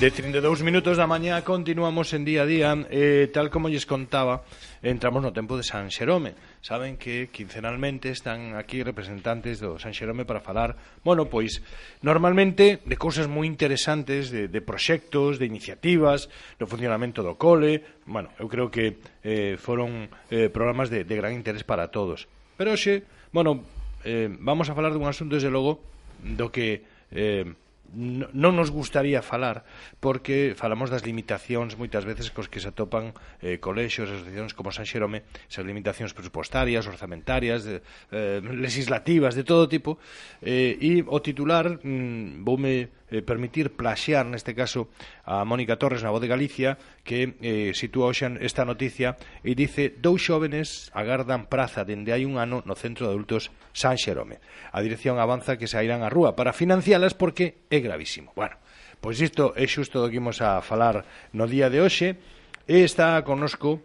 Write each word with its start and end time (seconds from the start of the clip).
De 0.00 0.10
32 0.10 0.60
minutos 0.60 1.00
da 1.00 1.08
mañá 1.08 1.40
continuamos 1.40 2.12
en 2.12 2.28
día 2.28 2.44
a 2.44 2.46
día 2.46 2.76
eh, 2.92 3.32
Tal 3.32 3.48
como 3.48 3.72
lles 3.72 3.88
contaba 3.88 4.44
Entramos 4.84 5.24
no 5.24 5.32
tempo 5.32 5.56
de 5.56 5.64
San 5.64 5.88
Xerome. 5.88 6.36
Saben 6.60 7.00
que 7.00 7.32
quincenalmente 7.32 8.12
están 8.12 8.60
aquí 8.60 8.84
representantes 8.84 9.56
do 9.56 9.80
San 9.80 9.96
Xerome 9.96 10.28
para 10.28 10.44
falar 10.44 10.76
Bueno, 11.00 11.32
pois 11.32 11.64
normalmente 12.04 12.84
de 12.84 12.96
cousas 13.00 13.24
moi 13.24 13.48
interesantes 13.48 14.28
De, 14.28 14.52
de 14.52 14.60
proxectos, 14.60 15.40
de 15.40 15.48
iniciativas 15.48 16.28
Do 16.60 16.68
funcionamento 16.68 17.24
do 17.24 17.40
cole. 17.40 17.80
Bueno, 18.04 18.28
eu 18.36 18.52
creo 18.52 18.68
que 18.68 19.00
eh, 19.24 19.56
foron 19.56 20.12
eh, 20.28 20.52
programas 20.52 20.92
de, 20.92 21.08
de 21.08 21.16
gran 21.16 21.32
interés 21.32 21.64
para 21.64 21.88
todos. 21.88 22.28
Pero 22.60 22.76
xe, 22.76 23.00
bueno, 23.32 23.64
eh, 24.04 24.28
vamos 24.28 24.68
a 24.68 24.76
falar 24.76 24.92
dun 24.92 25.08
asunto 25.08 25.40
desde 25.40 25.48
logo 25.48 25.80
Do 26.20 26.52
que... 26.52 26.84
Eh, 27.16 27.48
non 27.94 28.56
nos 28.56 28.72
gustaría 28.72 29.22
falar 29.22 29.62
porque 30.00 30.56
falamos 30.58 30.90
das 30.90 31.04
limitacións 31.04 31.78
moitas 31.78 32.02
veces 32.08 32.32
cos 32.32 32.50
que 32.50 32.58
se 32.58 32.72
atopan 32.72 33.14
eh, 33.44 33.60
colexios, 33.62 34.10
asociacións 34.10 34.56
como 34.56 34.72
San 34.72 34.88
Xerome 34.88 35.22
esas 35.46 35.62
limitacións 35.62 36.16
presupuestarias, 36.16 36.88
orzamentarias 36.88 37.62
de, 37.62 37.84
eh, 38.10 38.40
legislativas, 38.42 39.36
de 39.36 39.44
todo 39.44 39.68
tipo 39.68 40.00
eh, 40.42 40.80
e 40.80 41.04
o 41.06 41.18
titular 41.20 41.78
mm, 41.84 42.42
voume 42.42 42.95
eh, 43.10 43.22
permitir 43.22 43.74
plaxear 43.74 44.26
neste 44.26 44.54
caso 44.54 44.90
a 45.22 45.46
Mónica 45.46 45.78
Torres 45.78 46.02
na 46.02 46.10
Voz 46.10 46.22
de 46.22 46.30
Galicia 46.30 46.78
que 47.06 47.38
eh, 47.40 47.70
sitúa 47.74 48.10
hoxe 48.10 48.26
esta 48.42 48.66
noticia 48.66 49.14
e 49.46 49.54
dice 49.54 49.94
dous 49.94 50.22
xóvenes 50.22 50.90
agardan 50.94 51.46
praza 51.46 51.86
dende 51.86 52.10
hai 52.10 52.26
un 52.26 52.38
ano 52.38 52.66
no 52.66 52.74
Centro 52.74 53.06
de 53.06 53.14
Adultos 53.14 53.54
San 53.70 53.94
Xerome. 53.96 54.42
A 54.74 54.82
dirección 54.82 55.22
avanza 55.22 55.54
que 55.54 55.70
sairán 55.70 56.02
á 56.02 56.10
rúa 56.10 56.34
para 56.34 56.56
financialas 56.56 57.14
porque 57.14 57.62
é 57.70 57.78
gravísimo. 57.78 58.34
Bueno, 58.34 58.58
pois 58.98 59.22
isto 59.22 59.54
é 59.54 59.66
xusto 59.70 60.02
do 60.02 60.10
que 60.10 60.18
imos 60.18 60.42
a 60.42 60.58
falar 60.62 61.06
no 61.30 61.46
día 61.46 61.70
de 61.70 61.78
hoxe 61.78 62.18
e 62.66 62.82
está 62.82 63.22
conosco 63.22 63.82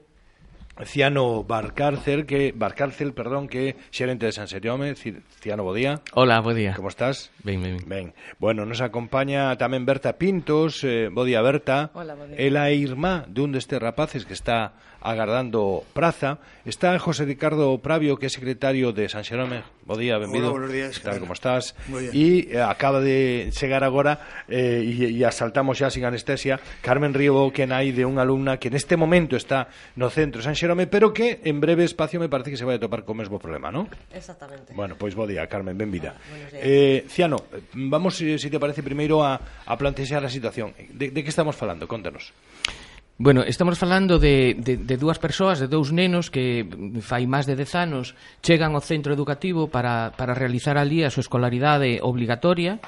Ciano 0.85 1.43
Barcárcel, 1.43 2.25
que 2.25 2.53
Barcárcel, 2.55 3.13
perdón, 3.13 3.47
que 3.47 3.75
xerente 3.91 4.25
de 4.25 4.31
San 4.31 4.47
Seriome, 4.47 4.95
Ciano 4.95 5.63
Bodía. 5.63 6.01
Hola, 6.13 6.39
bo 6.39 6.53
día. 6.53 6.73
Como 6.73 6.89
estás? 6.89 7.31
Ben, 7.43 7.61
ben, 7.61 7.77
ben. 7.77 7.89
ben. 7.89 8.13
Bueno, 8.39 8.65
nos 8.65 8.81
acompaña 8.81 9.53
tamén 9.57 9.85
Berta 9.85 10.17
Pintos, 10.17 10.81
eh, 10.87 11.09
bo 11.13 11.27
día 11.27 11.41
Berta. 11.45 11.91
Hola, 11.93 12.15
bo 12.15 12.25
día. 12.25 12.37
Ela 12.39 12.69
é 12.69 12.75
irmá 12.75 13.27
dun 13.29 13.53
destes 13.53 13.77
rapaces 13.77 14.25
que 14.25 14.33
está 14.33 14.73
agardando 15.01 15.83
praza. 15.93 16.39
Está 16.63 16.97
José 16.99 17.25
Ricardo 17.25 17.77
Pravio, 17.81 18.17
que 18.17 18.27
é 18.27 18.31
secretario 18.31 18.93
de 18.93 19.09
San 19.09 19.25
Xerome. 19.25 19.65
Bo 19.83 19.97
día, 19.97 20.17
benvido. 20.17 20.53
Hola, 20.53 20.69
buenos 20.69 20.71
días. 20.71 21.01
Tal, 21.01 21.19
como 21.19 21.33
estás? 21.33 21.73
E 22.13 22.53
eh, 22.53 22.61
acaba 22.61 23.01
de 23.01 23.49
chegar 23.51 23.83
agora 23.83 24.45
eh, 24.47 24.85
e, 24.85 25.17
e 25.17 25.21
asaltamos 25.25 25.81
xa 25.81 25.89
sin 25.89 26.05
anestesia 26.05 26.61
Carmen 26.85 27.17
Río, 27.17 27.49
que 27.49 27.65
nai 27.65 27.91
de 27.91 28.05
unha 28.05 28.21
alumna 28.21 28.61
que 28.61 28.69
neste 28.69 28.93
momento 28.95 29.33
está 29.33 29.73
no 29.97 30.07
centro 30.13 30.39
de 30.39 30.45
San 30.45 30.55
Xerome 30.55 30.70
pero 30.89 31.13
que 31.13 31.41
en 31.43 31.59
breve 31.59 31.83
espacio 31.83 32.19
me 32.19 32.29
parece 32.29 32.51
que 32.51 32.57
se 32.57 32.65
vai 32.65 32.77
a 32.77 32.81
topar 32.81 33.03
co 33.03 33.13
mesmo 33.13 33.39
problema, 33.39 33.71
non? 33.71 33.87
Exactamente. 34.11 34.73
Bueno, 34.75 34.95
pois 34.99 35.15
bo 35.15 35.25
día, 35.25 35.45
Carmen, 35.47 35.77
benvida. 35.77 36.15
Ah, 36.17 36.57
eh, 36.59 37.05
Ciano, 37.07 37.49
vamos, 37.73 38.17
se 38.17 38.37
si 38.37 38.49
te 38.49 38.59
parece, 38.59 38.83
primeiro 38.83 39.23
a, 39.23 39.39
a 39.39 39.73
plantexar 39.77 40.23
a 40.23 40.31
situación. 40.31 40.73
De, 40.91 41.11
de 41.11 41.19
que 41.23 41.31
estamos 41.31 41.55
falando? 41.55 41.87
Contanos. 41.87 42.33
Bueno, 43.21 43.43
estamos 43.43 43.77
falando 43.77 44.17
de, 44.17 44.55
de, 44.57 44.77
de 44.77 44.97
dúas 44.97 45.19
persoas, 45.19 45.61
de 45.61 45.69
dous 45.69 45.93
nenos 45.93 46.33
que 46.33 46.65
fai 47.05 47.29
máis 47.29 47.45
de 47.45 47.53
10 47.53 47.77
anos 47.77 48.17
chegan 48.41 48.73
ao 48.73 48.81
centro 48.81 49.13
educativo 49.13 49.69
para, 49.69 50.09
para 50.17 50.33
realizar 50.33 50.73
ali 50.81 51.05
a 51.05 51.13
súa 51.13 51.21
escolaridade 51.21 52.01
obligatoria 52.01 52.81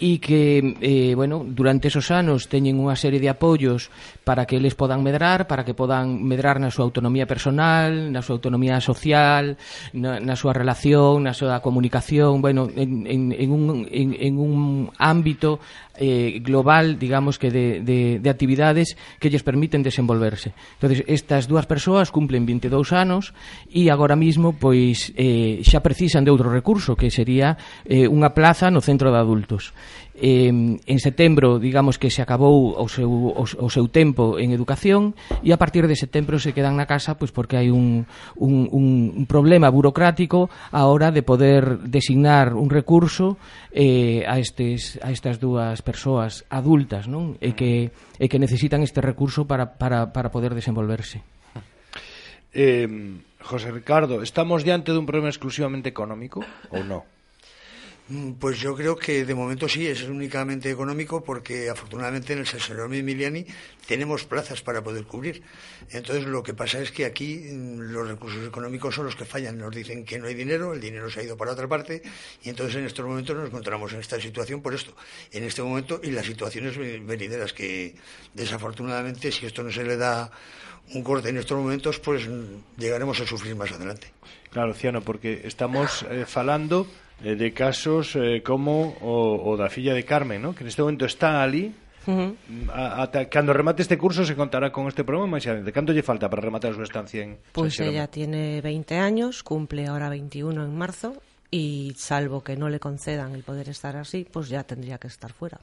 e 0.00 0.16
que, 0.16 0.80
eh, 0.80 1.12
bueno, 1.12 1.44
durante 1.44 1.92
esos 1.92 2.08
anos 2.08 2.48
teñen 2.48 2.80
unha 2.80 2.96
serie 2.96 3.20
de 3.20 3.28
apoios 3.28 3.92
para 4.24 4.48
que 4.48 4.56
eles 4.56 4.72
podan 4.72 5.04
medrar, 5.04 5.44
para 5.44 5.62
que 5.68 5.76
podan 5.76 6.24
medrar 6.24 6.56
na 6.56 6.72
súa 6.72 6.88
autonomía 6.88 7.28
personal, 7.28 8.08
na 8.08 8.24
súa 8.24 8.40
autonomía 8.40 8.80
social, 8.80 9.60
na, 9.92 10.16
na 10.16 10.34
súa 10.40 10.56
relación, 10.56 11.28
na 11.28 11.36
súa 11.36 11.60
comunicación, 11.60 12.40
bueno, 12.40 12.72
en, 12.72 13.04
en, 13.04 13.36
en, 13.36 13.48
un, 13.52 13.84
en, 13.92 14.16
en 14.16 14.34
un 14.40 14.88
ámbito 14.96 15.60
eh, 16.00 16.40
global, 16.40 16.98
digamos 16.98 17.38
que 17.38 17.50
de, 17.50 17.80
de, 17.80 18.18
de 18.18 18.30
actividades 18.30 18.96
que 19.20 19.28
lles 19.28 19.42
permiten 19.42 19.82
desenvolverse. 19.82 20.54
Entonces, 20.80 21.04
estas 21.06 21.46
dúas 21.46 21.66
persoas 21.66 22.10
cumplen 22.10 22.46
22 22.48 22.96
anos 22.96 23.36
e 23.68 23.92
agora 23.92 24.16
mesmo 24.16 24.56
pois 24.56 25.12
eh, 25.14 25.60
xa 25.60 25.84
precisan 25.84 26.24
de 26.24 26.32
outro 26.32 26.48
recurso 26.48 26.96
que 26.96 27.12
sería 27.12 27.60
eh, 27.84 28.08
unha 28.08 28.32
plaza 28.32 28.72
no 28.72 28.80
centro 28.80 29.12
de 29.12 29.20
adultos 29.20 29.76
eh, 30.14 30.50
en 30.50 30.98
setembro 31.00 31.58
digamos 31.58 31.96
que 31.96 32.10
se 32.10 32.20
acabou 32.20 32.76
o 32.76 32.88
seu, 32.88 33.08
o, 33.08 33.42
o 33.42 33.68
seu 33.70 33.86
tempo 33.88 34.36
en 34.36 34.52
educación 34.52 35.16
e 35.40 35.54
a 35.54 35.58
partir 35.58 35.88
de 35.88 35.96
setembro 35.96 36.36
se 36.36 36.52
quedan 36.52 36.76
na 36.76 36.84
casa 36.84 37.16
pois 37.16 37.32
porque 37.32 37.56
hai 37.56 37.72
un, 37.72 38.04
un, 38.36 38.68
un, 38.68 38.86
un 39.16 39.24
problema 39.24 39.72
burocrático 39.72 40.52
a 40.70 40.86
hora 40.86 41.08
de 41.10 41.24
poder 41.24 41.80
designar 41.88 42.52
un 42.52 42.68
recurso 42.68 43.40
eh, 43.72 44.26
a, 44.28 44.36
estes, 44.38 45.00
a 45.00 45.10
estas 45.10 45.40
dúas 45.40 45.80
persoas 45.80 46.44
adultas 46.52 47.08
non 47.08 47.40
e 47.40 47.56
que, 47.56 47.90
e 48.20 48.26
que 48.28 48.42
necesitan 48.42 48.84
este 48.84 49.00
recurso 49.00 49.48
para, 49.48 49.78
para, 49.80 50.12
para 50.12 50.28
poder 50.28 50.52
desenvolverse 50.52 51.24
eh, 52.52 52.86
José 53.40 53.70
Ricardo, 53.70 54.22
estamos 54.22 54.66
diante 54.66 54.92
dun 54.92 55.08
problema 55.08 55.32
exclusivamente 55.32 55.88
económico 55.88 56.44
ou 56.74 56.82
non? 56.84 57.02
Mm, 58.10 58.32
Pues 58.32 58.58
yo 58.58 58.74
creo 58.74 58.96
que 58.96 59.24
de 59.24 59.34
momento 59.36 59.68
sí, 59.68 59.86
es 59.86 60.02
únicamente 60.02 60.68
económico 60.68 61.22
porque 61.22 61.70
afortunadamente 61.70 62.32
en 62.32 62.40
el 62.40 62.46
Salserome 62.46 62.98
Emiliani 62.98 63.46
tenemos 63.86 64.24
plazas 64.24 64.62
para 64.62 64.82
poder 64.82 65.04
cubrir. 65.04 65.42
Entonces 65.90 66.26
lo 66.26 66.42
que 66.42 66.52
pasa 66.52 66.80
es 66.80 66.90
que 66.90 67.04
aquí 67.04 67.36
mm, 67.36 67.92
los 67.92 68.08
recursos 68.08 68.44
económicos 68.46 68.96
son 68.96 69.04
los 69.06 69.14
que 69.14 69.24
fallan. 69.24 69.56
Nos 69.58 69.74
dicen 69.74 70.04
que 70.04 70.18
no 70.18 70.26
hay 70.26 70.34
dinero, 70.34 70.74
el 70.74 70.80
dinero 70.80 71.08
se 71.08 71.20
ha 71.20 71.22
ido 71.22 71.36
para 71.36 71.52
otra 71.52 71.68
parte 71.68 72.02
y 72.42 72.48
entonces 72.48 72.74
en 72.76 72.84
estos 72.84 73.06
momentos 73.06 73.36
nos 73.36 73.46
encontramos 73.46 73.92
en 73.92 74.00
esta 74.00 74.20
situación 74.20 74.60
por 74.60 74.74
esto. 74.74 74.96
En 75.30 75.44
este 75.44 75.62
momento 75.62 76.00
y 76.02 76.10
las 76.10 76.26
situaciones 76.26 76.76
venideras 76.76 77.52
que 77.52 77.94
desafortunadamente 78.34 79.30
si 79.30 79.46
esto 79.46 79.62
no 79.62 79.70
se 79.70 79.84
le 79.84 79.96
da 79.96 80.32
un 80.94 81.04
corte 81.04 81.28
en 81.28 81.36
estos 81.36 81.56
momentos 81.56 82.00
pues 82.00 82.26
mm, 82.28 82.76
llegaremos 82.76 83.20
a 83.20 83.26
sufrir 83.26 83.54
más 83.54 83.70
adelante. 83.70 84.08
Claro, 84.50 84.74
Ciano, 84.74 85.00
porque 85.00 85.42
estamos 85.44 86.04
eh, 86.10 86.24
falando 86.26 86.88
eh, 87.24 87.36
de 87.36 87.52
casos 87.52 88.16
eh, 88.16 88.42
como 88.42 88.96
o, 89.00 89.40
o 89.44 89.56
da 89.56 89.68
filla 89.68 89.94
de 89.94 90.04
Carmen, 90.04 90.40
¿no? 90.42 90.54
que 90.54 90.64
neste 90.64 90.82
momento 90.82 91.04
está 91.04 91.42
ali, 91.42 91.72
Uh 92.08 92.16
-huh. 92.16 92.32
a, 92.72 93.02
ata 93.04 93.28
cando 93.28 93.52
remate 93.52 93.84
este 93.84 94.00
curso 94.00 94.24
se 94.24 94.32
contará 94.34 94.72
con 94.72 94.88
este 94.88 95.04
programa 95.04 95.36
máis 95.36 95.44
adiante. 95.44 95.68
Canto 95.68 95.92
lle 95.92 96.00
falta 96.00 96.32
para 96.32 96.40
rematar 96.40 96.72
a 96.72 96.74
súa 96.74 96.88
estancia 96.88 97.20
en 97.20 97.36
Pois 97.52 97.76
pues 97.76 97.84
ella 97.84 98.08
tiene 98.08 98.64
20 98.64 98.96
años, 98.96 99.44
cumple 99.44 99.84
ahora 99.84 100.08
21 100.08 100.64
en 100.64 100.72
marzo 100.72 101.12
y 101.50 101.94
salvo 101.96 102.42
que 102.42 102.56
no 102.56 102.68
le 102.68 102.78
concedan 102.78 103.34
el 103.34 103.42
poder 103.42 103.68
estar 103.68 103.96
así, 103.96 104.26
pues 104.30 104.48
ya 104.48 104.62
tendría 104.64 104.98
que 104.98 105.08
estar 105.08 105.32
fuera. 105.32 105.58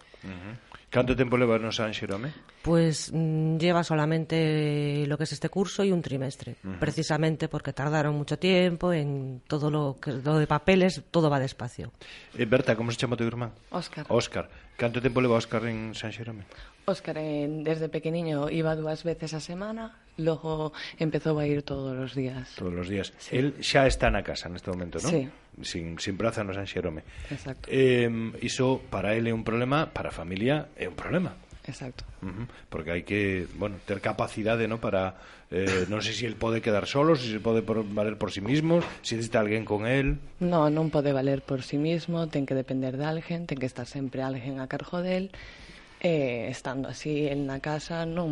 Canto 0.89 1.15
tempo 1.15 1.37
leva 1.37 1.59
no 1.59 1.71
San 1.71 1.93
Xerome? 1.93 2.31
Pues 2.61 3.11
mm, 3.13 3.57
lleva 3.57 3.83
solamente 3.83 5.05
lo 5.05 5.17
que 5.17 5.25
es 5.25 5.33
este 5.33 5.49
curso 5.49 5.83
y 5.83 5.91
un 5.91 6.01
trimestre, 6.01 6.55
precisamente 6.79 7.47
porque 7.49 7.73
tardaron 7.73 8.15
mucho 8.15 8.39
tiempo 8.39 8.93
en 8.93 9.41
todo 9.47 9.69
lo 9.69 9.97
que 10.01 10.11
lo 10.13 10.37
de 10.37 10.47
papeles, 10.47 11.03
todo 11.11 11.29
va 11.29 11.39
despacio. 11.39 11.91
Eh, 12.37 12.45
Berta, 12.45 12.75
como 12.75 12.91
se 12.91 12.97
chama 12.97 13.15
o 13.15 13.17
teu 13.17 13.27
irmán? 13.27 13.51
Óscar. 13.71 14.05
Óscar. 14.09 14.49
Canto 14.77 15.01
tempo 15.01 15.19
leva 15.19 15.35
Óscar 15.35 15.65
en 15.65 15.93
San 15.93 16.11
Xerome? 16.11 16.43
Óscar 16.85 17.17
eh, 17.17 17.47
desde 17.63 17.89
pequeniño 17.89 18.49
iba 18.49 18.75
dúas 18.75 19.03
veces 19.03 19.33
a 19.33 19.39
semana, 19.39 19.99
logo 20.17 20.73
empezou 20.99 21.37
a 21.39 21.45
ir 21.47 21.61
todos 21.63 21.97
os 21.97 22.13
días. 22.13 22.57
Todos 22.57 22.73
os 22.73 22.89
días. 22.89 23.13
Sí. 23.17 23.37
El 23.37 23.57
xa 23.61 23.87
está 23.87 24.09
na 24.09 24.25
casa 24.25 24.49
neste 24.49 24.69
momento, 24.69 24.97
non? 24.99 25.13
Sí. 25.13 25.23
Sin, 25.61 25.97
sin 25.97 26.17
praza 26.17 26.45
no 26.45 26.53
San 26.53 26.69
Xerome. 26.69 27.01
Exacto. 27.33 27.65
Eh, 27.69 28.09
iso 28.45 28.81
para 28.89 29.17
ele 29.17 29.29
é 29.29 29.35
un 29.35 29.41
problema, 29.41 29.89
para 29.89 30.09
a 30.09 30.15
familia 30.15 30.69
é 30.77 30.85
un 30.85 30.97
problema. 30.97 31.33
Exacto. 31.67 32.05
Uh 32.21 32.27
-huh. 32.27 32.45
Porque 32.69 32.91
hai 32.91 33.03
que, 33.03 33.45
bueno, 33.59 33.75
ter 33.83 33.99
capacidade, 33.99 34.67
¿no? 34.67 34.79
Para 34.79 35.19
eh, 35.51 35.85
non 35.91 35.99
sei 35.99 36.15
se 36.15 36.23
si 36.23 36.25
el 36.25 36.39
pode 36.39 36.63
quedar 36.63 36.87
solo, 36.87 37.15
se 37.15 37.27
si 37.27 37.31
se 37.37 37.41
pode 37.43 37.61
por, 37.61 37.83
valer 37.83 38.15
por 38.15 38.31
si 38.31 38.39
sí 38.39 38.45
mismo, 38.45 38.81
se 39.03 39.13
si 39.13 39.13
necesita 39.19 39.43
alguén 39.43 39.67
con 39.67 39.83
el. 39.85 40.17
No, 40.39 40.71
non 40.71 40.87
pode 40.89 41.11
valer 41.11 41.43
por 41.43 41.61
si 41.61 41.75
sí 41.75 41.77
mismo, 41.77 42.27
ten 42.31 42.47
que 42.47 42.55
depender 42.55 42.95
de 42.95 43.05
alguén, 43.05 43.45
ten 43.45 43.59
que 43.59 43.67
estar 43.67 43.85
sempre 43.85 44.23
alguén 44.23 44.63
a 44.63 44.67
cargo 44.71 45.03
del. 45.03 45.29
De 45.29 45.66
Eh, 45.99 46.49
estando 46.51 46.89
así 46.89 47.25
en 47.25 47.49
na 47.49 47.57
casa 47.57 48.05
non 48.05 48.29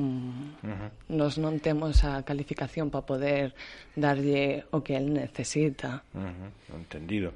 uh 0.62 0.70
-huh. 0.70 0.90
nos 1.10 1.42
non 1.42 1.58
temos 1.58 2.06
a 2.06 2.22
calificación 2.22 2.94
para 2.94 3.10
poder 3.10 3.58
darlle 3.98 4.70
o 4.70 4.86
que 4.86 4.94
el 4.94 5.10
necesita. 5.10 6.06
Uh 6.14 6.30
-huh. 6.30 6.78
Entendido. 6.78 7.34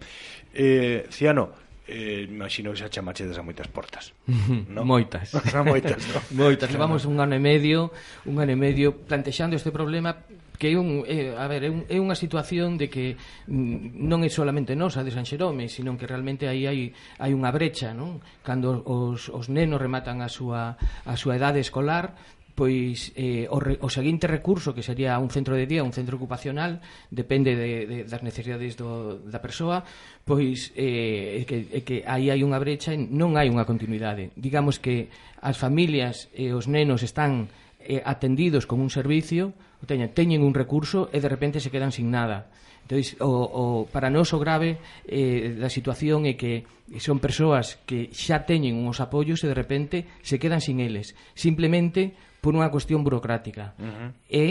Eh, 0.54 1.10
Ciano, 1.10 1.50
eh, 1.90 2.30
imagino 2.30 2.70
que 2.72 2.86
xa 2.86 2.94
chamachedes 2.94 3.34
a 3.38 3.44
moitas 3.44 3.66
portas 3.68 4.14
no? 4.70 4.86
moitas 4.86 5.34
a 5.58 5.66
moitas, 5.66 6.06
no? 6.14 6.22
moitas 6.46 6.70
levamos 6.70 7.10
un 7.10 7.18
ano 7.18 7.34
e 7.34 7.42
medio 7.42 7.90
un 8.30 8.38
ano 8.38 8.54
e 8.54 8.60
medio 8.60 8.94
plantexando 8.94 9.58
este 9.58 9.74
problema 9.74 10.22
que 10.60 10.76
é 10.76 10.76
un 10.76 11.08
é, 11.08 11.34
a 11.40 11.48
ver, 11.48 11.64
é, 11.64 11.70
un, 11.72 11.88
é 11.88 11.98
unha 12.04 12.20
situación 12.20 12.76
de 12.76 12.92
que 12.92 13.16
mm, 13.48 13.96
non 13.96 14.28
é 14.28 14.30
solamente 14.30 14.76
nosa 14.76 15.08
de 15.08 15.10
San 15.16 15.24
Xerome, 15.24 15.72
sino 15.72 15.96
que 15.96 16.04
realmente 16.04 16.52
aí 16.52 16.68
hai 16.68 16.92
hai 17.16 17.32
unha 17.32 17.48
brecha, 17.56 17.96
non? 17.96 18.20
Cando 18.44 18.84
os 18.84 19.32
os 19.32 19.48
nenos 19.48 19.80
rematan 19.80 20.20
a 20.20 20.28
súa 20.28 20.76
a 21.08 21.16
súa 21.16 21.40
edade 21.40 21.64
escolar, 21.64 22.12
pois 22.60 23.16
eh, 23.16 23.48
o, 23.48 23.64
re, 23.64 23.80
o 23.80 23.88
seguinte 23.88 24.28
recurso 24.28 24.76
que 24.76 24.84
sería 24.84 25.16
un 25.16 25.32
centro 25.32 25.56
de 25.56 25.64
día, 25.64 25.80
un 25.80 25.96
centro 25.96 26.20
ocupacional, 26.20 26.84
depende 27.08 27.56
de, 27.56 27.88
de 27.88 27.98
das 28.04 28.20
necesidades 28.20 28.76
do, 28.76 29.24
da 29.24 29.40
persoa, 29.40 29.88
pois 30.28 30.76
eh, 30.76 31.48
que, 31.48 31.72
que 31.88 32.04
aí 32.04 32.28
hai 32.28 32.44
unha 32.44 32.60
brecha, 32.60 32.92
e 32.92 33.00
non 33.00 33.40
hai 33.40 33.48
unha 33.48 33.64
continuidade. 33.64 34.36
Digamos 34.36 34.76
que 34.76 35.08
as 35.40 35.56
familias 35.56 36.28
e 36.36 36.52
eh, 36.52 36.58
os 36.58 36.68
nenos 36.68 37.00
están 37.00 37.48
eh, 37.80 38.04
atendidos 38.04 38.68
con 38.68 38.84
un 38.84 38.92
servicio, 38.92 39.56
teñen, 39.88 40.12
teñen 40.12 40.44
un 40.44 40.52
recurso 40.52 41.08
e 41.16 41.24
de 41.24 41.32
repente 41.32 41.64
se 41.64 41.72
quedan 41.72 41.96
sin 41.96 42.12
nada. 42.12 42.52
Entonces, 42.84 43.16
o, 43.24 43.32
o, 43.32 43.64
para 43.88 44.12
nós 44.12 44.36
o 44.36 44.42
grave 44.44 44.84
eh, 45.08 45.56
da 45.56 45.72
situación 45.72 46.28
é 46.28 46.36
que 46.36 46.68
son 47.00 47.24
persoas 47.24 47.80
que 47.88 48.12
xa 48.12 48.44
teñen 48.44 48.84
uns 48.84 49.00
apoios 49.00 49.40
e 49.46 49.48
de 49.48 49.56
repente 49.56 50.12
se 50.28 50.44
quedan 50.44 50.60
sin 50.60 50.84
eles. 50.84 51.16
Simplemente 51.40 52.28
por 52.40 52.56
unha 52.56 52.72
cuestión 52.72 53.04
burocrática 53.04 53.76
uh 53.78 53.84
-huh. 53.84 54.10
e 54.28 54.46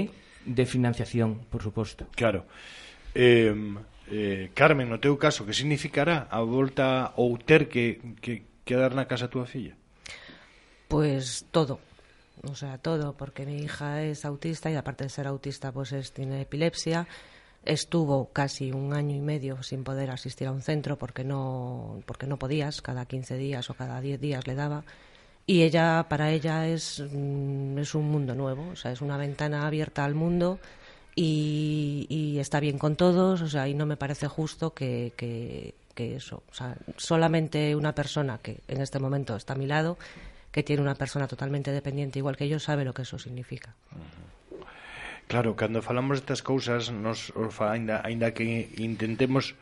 de 0.49 0.65
financiación, 0.65 1.45
por 1.53 1.63
suposto. 1.63 2.09
Claro. 2.17 2.49
Eh, 3.15 3.53
eh, 4.11 4.51
Carmen, 4.55 4.89
no 4.89 5.01
teu 5.01 5.17
caso, 5.21 5.45
que 5.45 5.53
significará 5.53 6.29
a 6.31 6.41
volta 6.41 7.13
ou 7.21 7.37
ter 7.37 7.69
que, 7.69 8.01
que 8.21 8.49
quedar 8.65 8.93
na 8.97 9.09
casa 9.09 9.29
a 9.29 9.33
túa 9.33 9.49
filla? 9.49 9.77
Pois 10.89 11.45
pues 11.45 11.53
todo. 11.53 11.81
O 12.45 12.55
sea, 12.55 12.79
todo, 12.79 13.17
porque 13.17 13.45
mi 13.45 13.59
hija 13.59 14.03
es 14.05 14.25
autista 14.25 14.71
y 14.71 14.77
aparte 14.77 15.05
de 15.05 15.11
ser 15.11 15.27
autista, 15.27 15.73
pues 15.73 15.93
es, 15.93 16.13
tiene 16.13 16.43
epilepsia. 16.43 17.09
Estuvo 17.65 18.31
casi 18.33 18.71
un 18.71 18.95
año 18.95 19.17
y 19.17 19.21
medio 19.21 19.63
sin 19.63 19.83
poder 19.83 20.11
asistir 20.11 20.47
a 20.47 20.53
un 20.53 20.63
centro 20.63 20.97
porque 20.97 21.25
no, 21.25 22.01
porque 22.07 22.27
no 22.27 22.39
podías, 22.39 22.81
cada 22.81 23.07
15 23.07 23.37
días 23.37 23.69
o 23.71 23.75
cada 23.75 24.01
10 24.01 24.21
días 24.21 24.47
le 24.47 24.55
daba 24.55 24.85
y 25.49 25.63
ella 25.63 26.05
para 26.11 26.31
ella 26.31 26.69
es, 26.69 27.03
mm, 27.11 27.79
es 27.79 27.95
un 27.95 28.11
mundo 28.11 28.35
nuevo, 28.35 28.69
o 28.69 28.77
sea, 28.77 28.93
es 28.93 29.01
una 29.01 29.17
ventana 29.17 29.67
abierta 29.67 30.05
al 30.05 30.15
mundo 30.15 30.61
y, 31.17 32.07
y 32.11 32.39
está 32.39 32.61
bien 32.61 32.77
con 32.77 32.97
todos, 32.97 33.41
o 33.41 33.49
sea, 33.49 33.67
y 33.67 33.73
no 33.73 33.87
me 33.87 33.97
parece 33.97 34.29
justo 34.29 34.75
que, 34.75 35.15
que, 35.17 35.75
que 35.95 36.17
eso, 36.17 36.43
o 36.51 36.55
sea, 36.55 36.77
solamente 36.99 37.75
una 37.75 37.95
persona 37.95 38.39
que 38.43 38.61
en 38.69 38.83
este 38.83 38.99
momento 38.99 39.37
está 39.37 39.55
a 39.55 39.57
mi 39.57 39.67
lado, 39.67 39.97
que 40.53 40.63
tiene 40.63 40.83
una 40.83 40.95
persona 40.95 41.27
totalmente 41.27 41.73
dependiente 41.73 42.19
igual 42.19 42.37
que 42.37 42.47
yo, 42.47 42.61
sabe 42.61 42.85
lo 42.85 42.93
que 42.93 43.03
eso 43.03 43.19
significa. 43.19 43.75
Claro, 45.29 45.57
cando 45.57 45.81
falamos 45.81 46.19
destas 46.19 46.43
cousas, 46.43 46.93
nos 46.93 47.33
ainda, 47.61 48.03
ainda 48.05 48.35
que 48.35 48.69
intentemos 48.77 49.55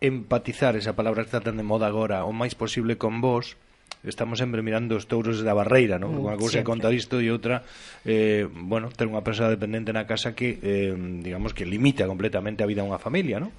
empatizar, 0.00 0.76
esa 0.76 0.94
palabra 0.94 1.22
que 1.22 1.34
está 1.34 1.40
tan 1.40 1.56
de 1.56 1.66
moda 1.66 1.90
agora, 1.90 2.22
o 2.22 2.30
máis 2.30 2.54
posible 2.54 2.94
con 2.94 3.18
vos, 3.18 3.58
estamos 4.04 4.38
sempre 4.38 4.62
mirando 4.62 4.96
os 4.96 5.08
touros 5.08 5.40
da 5.40 5.56
barreira, 5.56 5.98
non? 5.98 6.12
Mm, 6.14 6.24
unha 6.24 6.36
cousa 6.36 6.60
é 6.60 6.64
contar 6.64 6.92
isto 6.92 7.18
e 7.18 7.32
outra 7.32 7.64
eh, 8.04 8.46
bueno, 8.46 8.92
ter 8.92 9.08
unha 9.08 9.24
persoa 9.24 9.48
dependente 9.48 9.90
na 9.90 10.04
casa 10.04 10.36
que 10.36 10.60
eh, 10.60 10.94
digamos 11.24 11.56
que 11.56 11.64
limita 11.64 12.04
completamente 12.04 12.62
a 12.62 12.68
vida 12.68 12.84
dunha 12.84 13.00
familia, 13.00 13.40
non? 13.40 13.50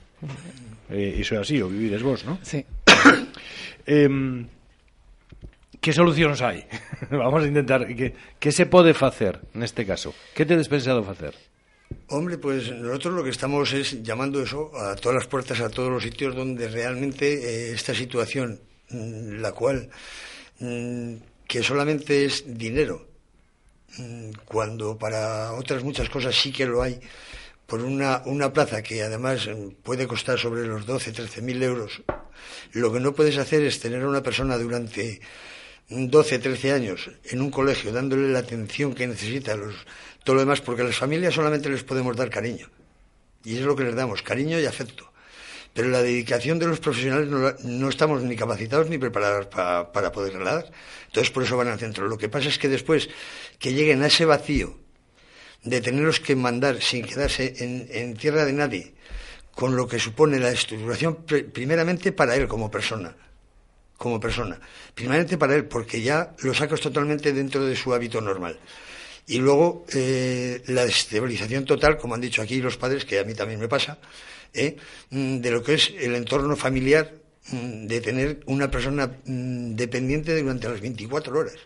Eh, 0.89 1.17
iso 1.17 1.35
é 1.35 1.41
así, 1.41 1.57
o 1.61 1.67
vivides 1.67 2.05
vos, 2.05 2.23
non? 2.23 2.37
Sí. 2.45 2.61
eh, 3.89 4.09
que 5.85 5.93
solucións 5.93 6.41
hai? 6.41 6.65
Vamos 7.13 7.45
a 7.45 7.47
intentar 7.49 7.85
que, 7.85 8.17
que 8.41 8.49
se 8.49 8.65
pode 8.65 8.97
facer 8.97 9.37
neste 9.53 9.85
caso? 9.85 10.17
Que 10.33 10.41
tedes 10.41 10.65
pensado 10.65 11.05
facer? 11.05 11.37
Hombre, 12.09 12.37
pues 12.37 12.71
nosotros 12.71 13.13
lo 13.13 13.23
que 13.23 13.29
estamos 13.29 13.73
es 13.73 14.01
llamando 14.01 14.41
eso 14.41 14.71
a 14.75 14.95
todas 14.95 15.15
las 15.15 15.27
puertas, 15.27 15.61
a 15.61 15.69
todos 15.69 15.91
los 15.91 16.03
sitios 16.03 16.35
donde 16.35 16.67
realmente 16.67 17.69
eh, 17.69 17.73
esta 17.73 17.93
situación, 17.93 18.59
mm, 18.89 19.41
la 19.41 19.51
cual 19.51 19.89
que 20.59 21.63
solamente 21.63 22.25
es 22.25 22.43
dinero, 22.45 23.07
mm, 23.97 24.31
cuando 24.45 24.97
para 24.97 25.53
otras 25.53 25.83
muchas 25.83 26.09
cosas 26.09 26.35
sí 26.35 26.51
que 26.51 26.65
lo 26.65 26.81
hay, 26.81 26.99
por 27.65 27.81
una, 27.81 28.21
una 28.25 28.53
plaza 28.53 28.81
que 28.81 29.03
además 29.03 29.47
mm, 29.47 29.81
puede 29.83 30.07
costar 30.07 30.39
sobre 30.39 30.65
los 30.65 30.85
12, 30.85 31.11
13 31.11 31.41
mil 31.41 31.61
euros, 31.61 32.01
lo 32.73 32.91
que 32.91 32.99
no 32.99 33.13
puedes 33.13 33.37
hacer 33.37 33.63
es 33.63 33.79
tener 33.79 34.03
a 34.03 34.09
una 34.09 34.23
persona 34.23 34.57
durante 34.57 35.21
12, 35.89 36.39
13 36.39 36.71
años 36.71 37.09
en 37.25 37.41
un 37.41 37.51
colegio 37.51 37.91
dándole 37.91 38.29
la 38.29 38.39
atención 38.39 38.93
que 38.93 39.07
necesita, 39.07 39.55
los, 39.55 39.75
todo 40.23 40.35
lo 40.35 40.41
demás, 40.41 40.61
porque 40.61 40.81
a 40.81 40.85
las 40.85 40.97
familias 40.97 41.33
solamente 41.33 41.69
les 41.69 41.83
podemos 41.83 42.15
dar 42.15 42.29
cariño. 42.29 42.69
Y 43.43 43.57
es 43.57 43.61
lo 43.61 43.75
que 43.75 43.83
les 43.83 43.95
damos, 43.95 44.23
cariño 44.23 44.59
y 44.59 44.65
afecto 44.65 45.11
pero 45.75 45.89
la 45.89 46.01
dedicación 46.01 46.57
de 46.57 46.67
los 46.67 46.79
profesionales 46.79 47.27
no, 47.27 47.53
no 47.61 47.89
estamos 47.89 48.23
ni 48.23 48.37
capacitados 48.37 48.89
ni 48.89 48.97
preparados 48.97 49.47
para, 49.47 50.11
poder 50.13 50.41
dar. 50.41 50.71
Entonces, 51.07 51.29
por 51.31 51.43
eso 51.43 51.57
van 51.57 51.67
al 51.67 51.77
centro. 51.77 52.07
Lo 52.07 52.17
que 52.17 52.29
pasa 52.29 52.47
es 52.47 52.57
que 52.57 52.69
después 52.69 53.09
que 53.59 53.73
lleguen 53.73 54.01
a 54.01 54.07
ese 54.07 54.23
vacío 54.23 54.79
de 55.63 55.81
tenerlos 55.81 56.21
que 56.21 56.33
mandar 56.37 56.81
sin 56.81 57.03
quedarse 57.03 57.55
en, 57.57 57.89
en 57.91 58.15
tierra 58.15 58.45
de 58.45 58.53
nadie, 58.53 58.93
con 59.53 59.75
lo 59.75 59.85
que 59.85 59.99
supone 59.99 60.39
la 60.39 60.51
estructuración, 60.51 61.25
primeramente 61.25 62.13
para 62.13 62.37
él 62.37 62.47
como 62.47 62.71
persona, 62.71 63.13
como 63.97 64.17
persona, 64.17 64.57
primeramente 64.93 65.37
para 65.37 65.55
él, 65.55 65.65
porque 65.65 66.01
ya 66.01 66.33
lo 66.39 66.53
sacas 66.53 66.79
totalmente 66.79 67.33
dentro 67.33 67.65
de 67.65 67.75
su 67.75 67.93
hábito 67.93 68.21
normal. 68.21 68.57
Y 69.27 69.39
luego 69.39 69.85
eh, 69.93 70.61
la 70.67 70.85
desestabilización 70.85 71.65
total, 71.65 71.97
como 71.97 72.13
han 72.13 72.21
dicho 72.21 72.41
aquí 72.41 72.61
los 72.61 72.77
padres, 72.77 73.05
que 73.05 73.19
a 73.19 73.23
mí 73.23 73.33
también 73.33 73.59
me 73.59 73.67
pasa, 73.67 73.97
¿eh? 74.53 74.77
Mm, 75.09 75.37
de 75.37 75.51
lo 75.51 75.63
que 75.63 75.75
es 75.75 75.93
el 75.99 76.15
entorno 76.15 76.55
familiar, 76.55 77.11
mm, 77.51 77.87
de 77.87 78.01
tener 78.01 78.39
una 78.45 78.69
persona 78.69 79.07
mm, 79.07 79.75
dependiente 79.75 80.39
durante 80.39 80.69
las 80.69 80.79
24 80.79 81.37
horas, 81.37 81.57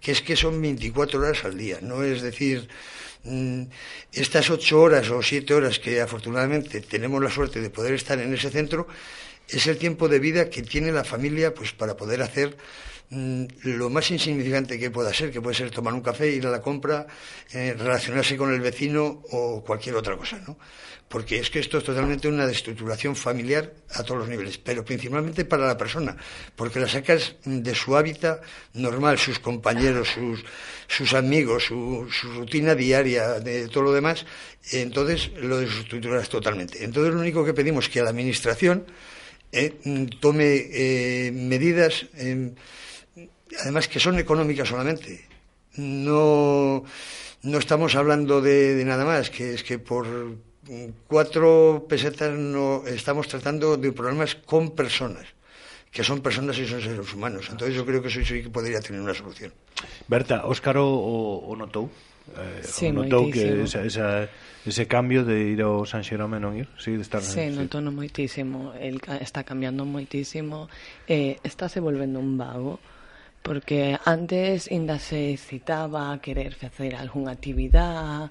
que 0.00 0.12
es 0.12 0.22
que 0.22 0.36
son 0.36 0.60
24 0.60 1.20
horas 1.20 1.44
al 1.44 1.56
día, 1.56 1.78
no 1.82 2.02
es 2.02 2.22
decir, 2.22 2.68
estas 4.12 4.48
8 4.48 4.80
horas 4.80 5.10
o 5.10 5.22
7 5.22 5.52
horas 5.52 5.78
que 5.78 6.00
afortunadamente 6.00 6.80
tenemos 6.80 7.22
la 7.22 7.30
suerte 7.30 7.60
de 7.60 7.68
poder 7.68 7.94
estar 7.94 8.18
en 8.18 8.32
ese 8.32 8.50
centro, 8.50 8.86
es 9.48 9.66
el 9.66 9.76
tiempo 9.76 10.08
de 10.08 10.18
vida 10.18 10.50
que 10.50 10.62
tiene 10.62 10.92
la 10.92 11.04
familia 11.04 11.54
pues 11.54 11.72
para 11.72 11.96
poder 11.96 12.22
hacer 12.22 12.56
lo 13.10 13.90
más 13.90 14.10
insignificante 14.10 14.78
que 14.78 14.90
pueda 14.90 15.12
ser, 15.14 15.30
que 15.30 15.40
puede 15.40 15.56
ser 15.56 15.70
tomar 15.70 15.94
un 15.94 16.02
café, 16.02 16.30
ir 16.30 16.46
a 16.46 16.50
la 16.50 16.60
compra, 16.60 17.06
eh, 17.52 17.74
relacionarse 17.78 18.36
con 18.36 18.52
el 18.52 18.60
vecino 18.60 19.22
o 19.30 19.64
cualquier 19.64 19.96
otra 19.96 20.16
cosa, 20.16 20.38
¿no? 20.46 20.58
porque 21.08 21.38
es 21.38 21.50
que 21.50 21.58
esto 21.58 21.78
es 21.78 21.84
totalmente 21.84 22.28
una 22.28 22.46
destructuración 22.46 23.16
familiar 23.16 23.72
a 23.94 24.02
todos 24.02 24.20
los 24.20 24.28
niveles, 24.28 24.58
pero 24.58 24.84
principalmente 24.84 25.44
para 25.44 25.66
la 25.66 25.76
persona, 25.76 26.16
porque 26.54 26.80
la 26.80 26.88
sacas 26.88 27.36
de 27.44 27.74
su 27.74 27.96
hábitat 27.96 28.42
normal, 28.74 29.18
sus 29.18 29.38
compañeros, 29.38 30.08
sus, 30.08 30.44
sus 30.86 31.14
amigos, 31.14 31.64
su, 31.64 32.08
su, 32.10 32.32
rutina 32.32 32.74
diaria, 32.74 33.40
de 33.40 33.68
todo 33.68 33.84
lo 33.84 33.92
demás, 33.92 34.26
entonces 34.70 35.30
lo 35.40 35.58
desestructuras 35.58 36.28
totalmente. 36.28 36.84
Entonces 36.84 37.14
lo 37.14 37.20
único 37.20 37.44
que 37.44 37.54
pedimos 37.54 37.86
es 37.86 37.90
que 37.90 38.02
la 38.02 38.10
Administración 38.10 38.84
eh, 39.50 39.74
tome 40.20 40.66
eh, 40.70 41.30
medidas, 41.32 42.06
eh, 42.16 42.52
además 43.60 43.88
que 43.88 44.00
son 44.00 44.18
económicas 44.18 44.68
solamente. 44.68 45.26
No, 45.76 46.84
no 47.42 47.58
estamos 47.58 47.94
hablando 47.94 48.40
de, 48.40 48.74
de 48.74 48.84
nada 48.84 49.04
más, 49.04 49.30
que 49.30 49.54
es 49.54 49.62
que 49.62 49.78
por 49.78 50.06
cuatro 51.06 51.86
pesetas 51.88 52.36
no 52.36 52.86
estamos 52.86 53.28
tratando 53.28 53.76
de 53.76 53.92
problemas 53.92 54.34
con 54.34 54.72
personas 54.72 55.26
que 55.90 56.04
son 56.04 56.20
personas 56.20 56.58
y 56.58 56.66
son 56.66 56.82
seres 56.82 57.14
humanos. 57.14 57.48
Entonces 57.50 57.74
yo 57.74 57.84
creo 57.86 58.02
que 58.02 58.08
eso 58.08 58.20
sí 58.22 58.42
que 58.42 58.50
podría 58.50 58.80
tener 58.80 59.00
una 59.00 59.14
solución. 59.14 59.52
Berta, 60.06 60.44
Óscar 60.44 60.76
o, 60.76 60.86
o 60.86 61.56
notou? 61.56 61.88
Eh, 62.36 62.60
sí, 62.60 62.88
o 62.88 62.92
notou 62.92 63.32
que 63.32 63.64
esa, 63.64 63.80
esa, 63.84 64.28
ese 64.68 64.84
cambio 64.84 65.24
de 65.24 65.56
ir 65.56 65.64
ao 65.64 65.88
San 65.88 66.04
Xerome 66.04 66.36
non 66.36 66.52
ir? 66.60 66.68
Sí, 66.76 66.92
de 66.92 67.04
estar, 67.04 67.24
sí, 67.24 67.40
sí. 67.40 67.80
moitísimo. 67.88 68.76
El, 68.76 69.00
está 69.24 69.48
cambiando 69.48 69.88
moitísimo. 69.88 70.68
Eh, 71.08 71.40
estáse 71.40 71.80
volvendo 71.80 72.20
un 72.20 72.36
vago 72.36 72.76
Porque 73.42 73.96
antes 74.04 74.68
ainda 74.68 74.98
se 74.98 75.36
citaba 75.36 76.12
a 76.12 76.18
querer 76.18 76.54
facer 76.54 76.94
algunha 76.94 77.32
actividade 77.32 78.30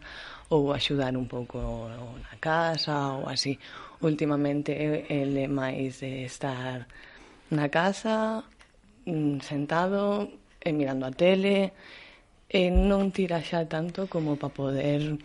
ou 0.49 0.71
axudar 0.71 1.17
un 1.17 1.27
pouco 1.27 1.59
na 1.89 2.35
casa 2.39 3.17
ou 3.17 3.27
así. 3.27 3.59
Últimamente 4.01 4.71
ele 4.71 5.43
é 5.43 5.49
máis 5.49 5.99
de 5.99 6.23
estar 6.25 6.85
na 7.49 7.67
casa 7.69 8.43
mm, 9.05 9.41
sentado 9.41 10.29
e 10.61 10.71
mirando 10.71 11.05
a 11.05 11.11
tele 11.11 11.73
e 12.47 12.71
non 12.71 13.11
tira 13.11 13.43
xa 13.43 13.67
tanto 13.67 14.07
como 14.07 14.39
para 14.39 14.53
poder 14.53 15.19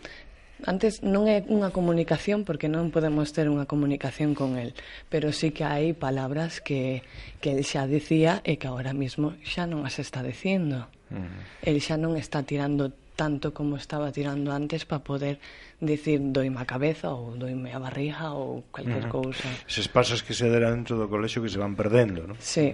Antes 0.63 1.03
non 1.03 1.27
é 1.27 1.43
unha 1.51 1.75
comunicación 1.75 2.47
porque 2.47 2.71
non 2.71 2.87
podemos 2.87 3.35
ter 3.35 3.51
unha 3.51 3.67
comunicación 3.67 4.31
con 4.31 4.55
el, 4.55 4.71
pero 5.11 5.35
sí 5.35 5.51
que 5.51 5.67
hai 5.67 5.91
palabras 5.91 6.63
que, 6.63 7.03
que 7.43 7.51
el 7.51 7.67
xa 7.67 7.83
dicía 7.83 8.39
e 8.47 8.55
que 8.55 8.71
agora 8.71 8.95
mismo 8.95 9.35
xa 9.43 9.67
non 9.67 9.83
as 9.83 9.99
está 9.99 10.23
dicindo. 10.23 10.87
Uh 11.11 11.19
mm. 11.19 11.27
-huh. 11.27 11.67
El 11.67 11.77
xa 11.83 11.99
non 11.99 12.15
está 12.15 12.47
tirando 12.47 12.95
tanto 13.19 13.53
como 13.53 13.75
estaba 13.75 14.11
tirando 14.15 14.55
antes 14.55 14.87
para 14.87 15.03
poder 15.03 15.37
decir 15.83 16.17
doime 16.31 16.63
a 16.63 16.65
cabeza 16.65 17.11
ou 17.11 17.35
doime 17.35 17.75
a 17.75 17.79
barriga 17.83 18.31
ou 18.31 18.63
calquer 18.71 19.03
uh 19.03 19.07
mm. 19.07 19.11
-huh. 19.11 19.19
cousa. 19.19 19.49
Eses 19.67 19.91
pasos 19.91 20.23
que 20.23 20.31
se 20.31 20.47
deran 20.47 20.79
dentro 20.79 20.95
do 20.95 21.11
colexo 21.11 21.43
que 21.43 21.51
se 21.51 21.59
van 21.59 21.75
perdendo, 21.75 22.23
non? 22.23 22.39
Sí. 22.39 22.71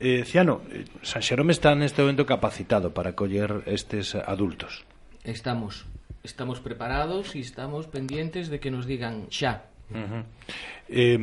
Eh, 0.00 0.24
Ciano, 0.24 0.66
eh, 0.74 0.84
San 1.06 1.22
Xerome 1.22 1.54
está 1.54 1.70
neste 1.78 2.02
momento 2.02 2.26
capacitado 2.26 2.90
para 2.90 3.14
coller 3.14 3.62
estes 3.70 4.18
adultos. 4.18 4.82
Estamos 5.24 5.86
estamos 6.22 6.60
preparados 6.60 7.34
e 7.34 7.40
estamos 7.40 7.88
pendientes 7.88 8.52
de 8.52 8.60
que 8.60 8.70
nos 8.70 8.84
digan 8.84 9.26
xa. 9.32 9.64
Uh 9.90 10.06
-huh. 10.06 10.22
eh, 10.86 11.18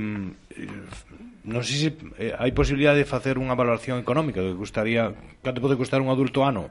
non 1.47 1.63
sei 1.63 1.77
se 1.79 1.89
eh, 2.19 2.35
hai 2.35 2.51
posibilidade 2.51 2.99
de 3.03 3.07
facer 3.07 3.39
unha 3.39 3.55
valoración 3.55 3.95
económica 4.03 4.43
que 4.43 4.51
gustaría, 4.51 5.15
canto 5.39 5.63
pode 5.63 5.79
custar 5.79 6.03
un 6.03 6.11
adulto 6.11 6.43
ano? 6.43 6.67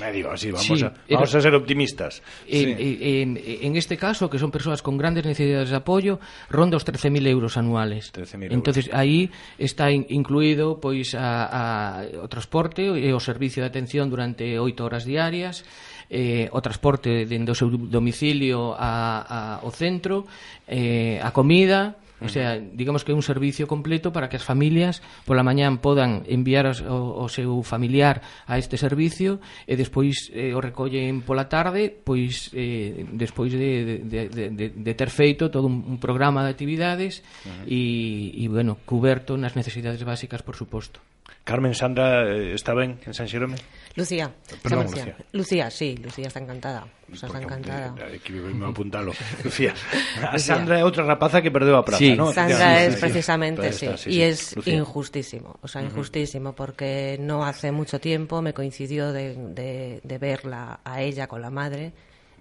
Me 0.00 0.12
digo 0.12 0.30
así, 0.30 0.50
vamos, 0.50 0.66
sí, 0.66 0.84
a, 0.84 0.92
vamos 1.08 1.30
era, 1.30 1.38
a 1.38 1.42
ser 1.42 1.54
optimistas. 1.54 2.22
En, 2.46 2.76
sí. 2.76 2.98
Eh, 3.00 3.22
en, 3.22 3.38
en 3.38 3.76
este 3.76 3.96
caso, 3.96 4.28
que 4.28 4.38
son 4.38 4.50
persoas 4.50 4.82
con 4.82 4.98
grandes 4.98 5.24
necesidades 5.24 5.70
de 5.70 5.76
apoio, 5.76 6.18
ronda 6.50 6.76
os 6.76 6.84
13.000 6.84 7.26
euros 7.28 7.56
anuales. 7.56 8.10
13 8.12 8.50
entonces 8.50 8.90
euros. 8.90 9.00
aí 9.00 9.30
está 9.56 9.90
in, 9.94 10.04
incluído 10.10 10.82
pois 10.82 11.14
a, 11.14 12.02
a, 12.02 12.02
o 12.18 12.28
transporte 12.28 12.82
e 12.82 13.08
o 13.14 13.20
servicio 13.22 13.62
de 13.62 13.70
atención 13.70 14.10
durante 14.10 14.58
oito 14.58 14.84
horas 14.84 15.06
diarias, 15.06 15.62
eh, 16.10 16.48
o 16.52 16.60
transporte 16.60 17.26
dende 17.26 17.52
o 17.52 17.58
seu 17.58 17.70
domicilio 17.70 18.74
a, 18.76 19.24
a, 19.26 19.38
ao 19.62 19.70
centro, 19.70 20.26
eh, 20.66 21.18
a 21.22 21.30
comida, 21.30 21.96
O 22.20 22.28
sea, 22.28 22.56
digamos 22.56 23.04
que 23.04 23.12
é 23.12 23.14
un 23.14 23.20
servicio 23.20 23.68
completo 23.68 24.08
para 24.08 24.32
que 24.32 24.40
as 24.40 24.44
familias 24.44 25.04
pola 25.28 25.44
mañán 25.44 25.84
podan 25.84 26.24
enviar 26.24 26.64
o, 26.88 27.20
o 27.20 27.28
seu 27.28 27.60
familiar 27.60 28.24
a 28.48 28.56
este 28.56 28.80
servicio 28.80 29.36
e 29.68 29.76
despois 29.76 30.32
eh, 30.32 30.56
o 30.56 30.64
recollen 30.64 31.20
pola 31.20 31.52
tarde, 31.52 31.92
pois 31.92 32.48
eh, 32.56 33.04
despois 33.12 33.52
de, 33.52 34.00
de, 34.08 34.32
de, 34.32 34.44
de, 34.48 34.66
de 34.72 34.92
ter 34.96 35.12
feito 35.12 35.52
todo 35.52 35.68
un, 35.68 35.84
un 35.84 35.98
programa 36.00 36.40
de 36.40 36.56
actividades 36.56 37.20
uh 37.44 37.52
-huh. 37.52 37.68
e, 37.68 38.32
e, 38.32 38.44
bueno, 38.48 38.80
cuberto 38.88 39.36
nas 39.36 39.52
necesidades 39.52 40.00
básicas, 40.00 40.40
por 40.40 40.56
suposto. 40.56 41.04
Carmen 41.44 41.74
Sandra 41.74 42.24
eh, 42.26 42.54
está 42.54 42.74
ben 42.74 42.98
en 43.06 43.14
San 43.14 43.28
Xerome? 43.28 43.56
Lucía, 43.94 44.30
Perdón, 44.62 44.86
Lucía. 44.86 45.16
Lucía, 45.32 45.70
sí, 45.70 45.96
Lucía 45.96 46.26
está 46.26 46.40
encantada. 46.40 46.86
O 47.10 47.14
sea, 47.16 47.28
está 47.28 47.40
encantada. 47.40 47.94
Aquí 48.14 48.32
me 48.32 48.66
apuntalo. 48.66 49.12
Lucía. 49.44 49.72
A 50.20 50.38
Sandra 50.38 50.78
é 50.78 50.84
outra 50.84 51.06
rapaza 51.06 51.40
que 51.40 51.54
perdeu 51.54 51.78
a 51.78 51.84
praza, 51.86 52.02
sí. 52.02 52.18
¿no? 52.18 52.34
Sandra 52.34 52.82
es 52.84 52.98
precisamente, 52.98 53.72
sí. 53.72 53.86
sí, 53.96 54.10
y 54.10 54.22
es 54.22 54.56
Lucía. 54.56 54.74
injustísimo. 54.74 55.56
O 55.62 55.68
sea, 55.68 55.80
injustísimo 55.82 56.52
porque 56.52 57.16
no 57.22 57.46
hace 57.46 57.70
mucho 57.70 58.00
tiempo 58.00 58.42
me 58.42 58.52
coincidió 58.52 59.12
de, 59.12 59.34
de, 59.54 60.00
de 60.02 60.18
verla 60.18 60.80
a 60.84 61.00
ella 61.00 61.26
con 61.26 61.40
la 61.40 61.50
madre 61.50 61.92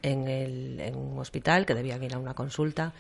en, 0.01 0.27
el, 0.27 0.79
en 0.79 0.95
un 0.95 1.19
hospital 1.19 1.65
que 1.65 1.73
debían 1.73 2.03
ir 2.03 2.13
a 2.13 2.17
una 2.17 2.33
consulta 2.33 2.93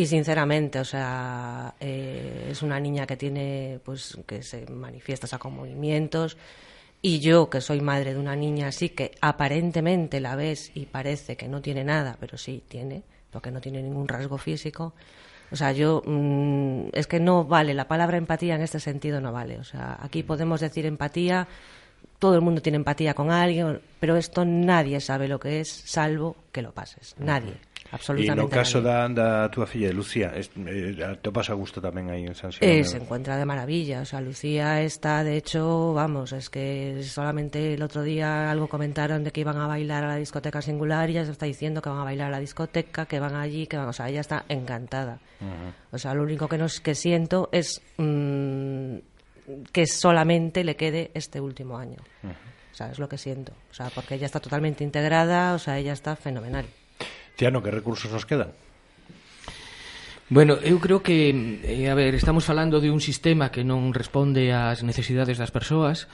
y 0.00 0.06
sinceramente, 0.06 0.80
o 0.80 0.84
sea, 0.86 1.74
eh, 1.78 2.48
es 2.50 2.62
una 2.62 2.80
niña 2.80 3.06
que 3.06 3.18
tiene, 3.18 3.80
pues, 3.84 4.16
que 4.26 4.42
se 4.42 4.64
manifiesta 4.70 5.38
con 5.38 5.54
movimientos. 5.54 6.38
Y 7.02 7.20
yo, 7.20 7.50
que 7.50 7.60
soy 7.60 7.82
madre 7.82 8.14
de 8.14 8.18
una 8.18 8.34
niña 8.34 8.68
así, 8.68 8.88
que 8.88 9.12
aparentemente 9.20 10.18
la 10.18 10.36
ves 10.36 10.72
y 10.74 10.86
parece 10.86 11.36
que 11.36 11.48
no 11.48 11.60
tiene 11.60 11.84
nada, 11.84 12.16
pero 12.18 12.38
sí 12.38 12.64
tiene, 12.66 13.02
porque 13.30 13.50
no 13.50 13.60
tiene 13.60 13.82
ningún 13.82 14.08
rasgo 14.08 14.38
físico. 14.38 14.94
O 15.52 15.56
sea, 15.56 15.72
yo 15.72 16.02
mmm, 16.06 16.88
es 16.94 17.06
que 17.06 17.20
no 17.20 17.44
vale, 17.44 17.74
la 17.74 17.86
palabra 17.86 18.16
empatía 18.16 18.54
en 18.54 18.62
este 18.62 18.80
sentido 18.80 19.20
no 19.20 19.32
vale. 19.32 19.58
O 19.58 19.64
sea, 19.64 19.98
aquí 20.00 20.22
podemos 20.22 20.62
decir 20.62 20.86
empatía, 20.86 21.46
todo 22.18 22.36
el 22.36 22.40
mundo 22.40 22.62
tiene 22.62 22.76
empatía 22.76 23.12
con 23.12 23.30
alguien, 23.30 23.82
pero 24.00 24.16
esto 24.16 24.46
nadie 24.46 24.98
sabe 25.00 25.28
lo 25.28 25.38
que 25.38 25.60
es, 25.60 25.68
salvo 25.68 26.36
que 26.52 26.62
lo 26.62 26.72
pases. 26.72 27.14
Nadie. 27.18 27.52
Absolutamente. 27.92 28.38
E 28.38 28.44
no 28.44 28.48
caso 28.48 28.78
da, 28.80 29.08
da 29.10 29.50
túa 29.50 29.66
filla, 29.66 29.90
Lucía, 29.90 30.30
es, 30.34 30.50
eh, 30.54 30.94
te 30.94 31.30
pasa 31.34 31.58
gusto 31.58 31.82
tamén 31.82 32.06
aí 32.06 32.22
en 32.22 32.38
San 32.38 32.54
Xerone? 32.54 32.80
Eh, 32.80 32.84
se 32.86 33.02
encuentra 33.02 33.34
de 33.34 33.44
maravilla, 33.44 34.02
o 34.02 34.06
sea, 34.06 34.22
Lucía 34.22 34.80
está, 34.82 35.24
de 35.24 35.36
hecho, 35.36 35.92
vamos, 35.92 36.30
es 36.32 36.50
que 36.50 37.02
solamente 37.02 37.74
el 37.74 37.82
otro 37.82 38.02
día 38.02 38.50
algo 38.50 38.68
comentaron 38.68 39.24
de 39.24 39.32
que 39.34 39.42
iban 39.42 39.58
a 39.58 39.66
bailar 39.66 40.04
a 40.04 40.08
la 40.08 40.16
discoteca 40.16 40.62
singular 40.62 41.10
y 41.10 41.14
ya 41.14 41.24
se 41.24 41.32
está 41.32 41.46
diciendo 41.46 41.82
que 41.82 41.90
van 41.90 41.98
a 41.98 42.04
bailar 42.04 42.28
a 42.28 42.38
la 42.38 42.40
discoteca, 42.40 43.06
que 43.06 43.18
van 43.18 43.34
allí, 43.34 43.66
que 43.66 43.76
van, 43.76 43.88
o 43.88 43.92
sea, 43.92 44.08
ella 44.08 44.20
está 44.20 44.44
encantada. 44.48 45.18
Uh 45.40 45.44
-huh. 45.44 45.72
O 45.92 45.98
sea, 45.98 46.14
lo 46.14 46.22
único 46.22 46.46
que, 46.46 46.58
nos, 46.58 46.80
que 46.80 46.94
siento 46.94 47.48
es 47.50 47.82
mmm, 47.98 48.98
que 49.72 49.86
solamente 49.86 50.62
le 50.62 50.76
quede 50.76 51.10
este 51.14 51.40
último 51.40 51.76
año. 51.76 51.98
Uh 52.22 52.28
-huh. 52.28 52.50
O 52.70 52.74
sea, 52.74 52.90
es 52.92 52.98
lo 52.98 53.08
que 53.08 53.18
siento. 53.18 53.52
O 53.70 53.74
sea, 53.74 53.90
porque 53.90 54.14
ella 54.14 54.26
está 54.26 54.38
totalmente 54.38 54.84
integrada, 54.84 55.54
o 55.54 55.58
sea, 55.58 55.76
ella 55.76 55.92
está 55.92 56.14
fenomenal. 56.14 56.66
Tiano, 57.40 57.62
que 57.62 57.72
recursos 57.72 58.12
nos 58.12 58.28
quedan? 58.28 58.52
Bueno, 60.28 60.60
eu 60.60 60.76
creo 60.76 61.00
que, 61.00 61.32
eh, 61.64 61.88
a 61.88 61.96
ver, 61.96 62.12
estamos 62.12 62.44
falando 62.44 62.84
de 62.84 62.92
un 62.92 63.00
sistema 63.00 63.48
que 63.48 63.64
non 63.64 63.96
responde 63.96 64.52
ás 64.52 64.84
necesidades 64.84 65.40
das 65.40 65.48
persoas, 65.48 66.04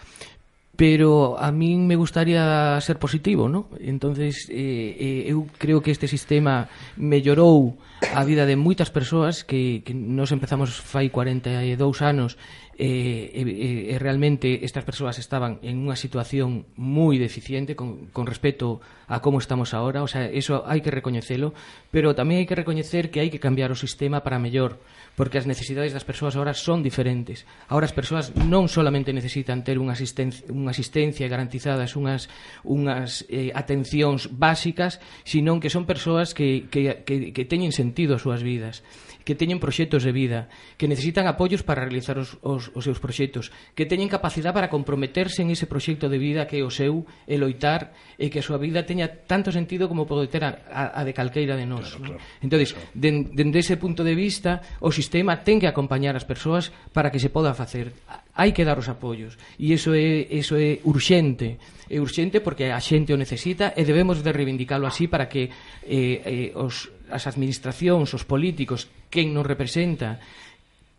pero 0.79 1.35
a 1.35 1.51
min 1.51 1.91
me 1.91 1.99
gustaría 1.99 2.79
ser 2.79 3.03
positivo, 3.03 3.51
¿no? 3.51 3.67
Entonces, 3.83 4.47
eh, 4.55 5.27
eh 5.27 5.35
eu 5.35 5.51
creo 5.59 5.83
que 5.83 5.91
este 5.91 6.07
sistema 6.07 6.71
mellorou 6.95 7.75
a 8.15 8.23
vida 8.23 8.47
de 8.47 8.55
moitas 8.55 8.95
persoas 8.95 9.43
que, 9.43 9.83
que 9.83 9.99
nos 9.99 10.31
empezamos 10.31 10.79
fai 10.79 11.11
42 11.11 11.75
anos 12.07 12.39
Eh, 12.79 13.33
eh, 13.33 13.41
eh, 13.41 13.95
eh, 13.95 13.99
realmente 13.99 14.63
estas 14.63 14.85
persoas 14.85 15.17
estaban 15.19 15.65
en 15.65 15.81
unha 15.81 15.97
situación 15.97 16.69
moi 16.77 17.17
deficiente 17.17 17.73
con, 17.73 18.13
con 18.13 18.29
respecto 18.29 18.85
a 19.09 19.25
como 19.25 19.41
estamos 19.41 19.73
ahora, 19.73 20.05
o 20.05 20.11
sea, 20.13 20.29
eso 20.29 20.61
hai 20.69 20.85
que 20.85 20.93
recoñecelo, 20.93 21.57
pero 21.89 22.13
tamén 22.13 22.37
hai 22.37 22.45
que 22.45 22.53
recoñecer 22.53 23.09
que 23.09 23.25
hai 23.25 23.33
que 23.33 23.41
cambiar 23.41 23.73
o 23.73 23.81
sistema 23.81 24.21
para 24.21 24.37
mellor, 24.37 24.77
porque 25.17 25.41
as 25.41 25.49
necesidades 25.49 25.97
das 25.97 26.05
persoas 26.05 26.37
ahora 26.37 26.53
son 26.53 26.85
diferentes. 26.85 27.49
Ahora 27.73 27.89
as 27.89 27.97
persoas 27.97 28.37
non 28.37 28.69
solamente 28.69 29.09
necesitan 29.09 29.65
ter 29.65 29.81
unha 29.81 29.97
asistencia, 29.97 30.45
unha 30.53 30.77
asistencia 30.77 31.33
garantizadas 31.33 31.97
unhas, 31.97 32.29
unhas 32.61 33.25
eh, 33.33 33.57
atencións 33.57 34.29
básicas, 34.29 35.01
sino 35.25 35.57
que 35.65 35.73
son 35.73 35.89
persoas 35.89 36.37
que, 36.37 36.69
que, 36.69 37.09
que, 37.09 37.33
que 37.33 37.45
teñen 37.49 37.73
sentido 37.73 38.21
as 38.21 38.25
súas 38.29 38.45
vidas, 38.45 38.85
que 39.25 39.33
teñen 39.33 39.65
proxectos 39.65 40.05
de 40.05 40.13
vida, 40.13 40.53
que 40.77 40.87
necesitan 40.87 41.25
apoios 41.25 41.65
para 41.65 41.83
realizar 41.83 42.21
os, 42.21 42.37
os 42.45 42.66
os 42.75 42.83
seus 42.83 42.99
proxectos, 42.99 43.53
que 43.77 43.87
teñen 43.87 44.11
capacidade 44.11 44.57
para 44.57 44.73
comprometerse 44.73 45.45
en 45.45 45.53
ese 45.53 45.69
proxecto 45.69 46.09
de 46.09 46.19
vida 46.19 46.49
que 46.49 46.59
é 46.59 46.65
o 46.65 46.73
seu, 46.73 47.07
e 47.29 47.37
loitar, 47.37 47.95
e 48.17 48.33
que 48.33 48.41
a 48.41 48.47
súa 48.47 48.59
vida 48.59 48.83
teña 48.89 49.07
tanto 49.07 49.53
sentido 49.53 49.87
como 49.87 50.09
pode 50.09 50.27
ter 50.33 50.43
a, 50.43 50.65
a, 50.67 50.83
a 50.99 51.07
de 51.07 51.13
calqueira 51.13 51.55
de 51.55 51.67
nós. 51.69 51.95
Claro, 51.95 52.01
¿no? 52.01 52.07
claro. 52.17 52.43
Entón, 52.43 52.59
dende 52.59 52.75
den, 52.95 53.17
dende 53.37 53.59
ese 53.61 53.77
punto 53.77 54.03
de 54.03 54.17
vista, 54.17 54.65
o 54.81 54.91
sistema 54.91 55.45
ten 55.45 55.61
que 55.61 55.71
acompañar 55.71 56.17
as 56.17 56.25
persoas 56.27 56.73
para 56.91 57.13
que 57.13 57.21
se 57.21 57.31
poda 57.31 57.53
facer. 57.53 57.93
Hai 58.37 58.53
que 58.53 58.67
dar 58.69 58.77
os 58.77 58.89
apoios, 58.89 59.41
e 59.57 59.73
iso 59.73 59.97
é, 59.97 60.27
iso 60.29 60.57
é 60.57 60.81
urxente. 60.85 61.57
É 61.87 62.03
urxente 62.03 62.43
porque 62.43 62.69
a 62.75 62.81
xente 62.83 63.15
o 63.15 63.21
necesita 63.21 63.73
e 63.73 63.87
debemos 63.87 64.21
de 64.21 64.35
reivindicalo 64.35 64.85
así 64.91 65.07
para 65.07 65.31
que 65.31 65.49
eh, 65.87 66.51
eh, 66.51 66.51
os, 66.53 66.91
as 67.09 67.25
administracións, 67.31 68.11
os 68.13 68.27
políticos, 68.27 68.91
quen 69.09 69.31
nos 69.33 69.47
representa, 69.47 70.19